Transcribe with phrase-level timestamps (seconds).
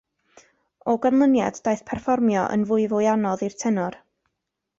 [0.93, 4.01] O ganlyniad, daeth perfformio yn fwyfwy anodd i'r tenor.